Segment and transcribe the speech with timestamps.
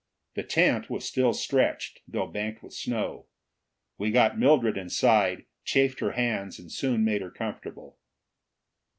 [0.33, 3.27] The tent was still stretched, though banked with snow.
[3.99, 7.99] We got Mildred inside, chafed her hands, and soon had her comfortable.